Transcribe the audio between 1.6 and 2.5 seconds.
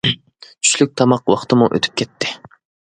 ئۆتۈپ كەتتى.